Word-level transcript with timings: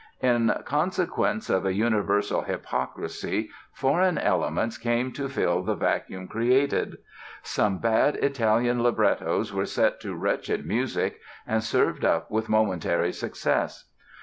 In 0.23 0.51
consequence 0.65 1.47
of 1.47 1.63
a 1.63 1.75
universal 1.75 2.41
hypocrisy 2.41 3.51
foreign 3.71 4.17
elements 4.17 4.79
came 4.79 5.11
to 5.11 5.29
fill 5.29 5.61
the 5.61 5.75
vacuum 5.75 6.27
created. 6.27 6.97
Some 7.43 7.77
bad 7.77 8.15
Italian 8.15 8.81
librettos 8.81 9.53
were 9.53 9.67
set 9.67 10.01
to 10.01 10.15
wretched 10.15 10.65
music 10.65 11.19
and 11.45 11.63
served 11.63 12.03
up 12.03 12.31
with 12.31 12.49
momentary 12.49 13.13
success. 13.13 13.91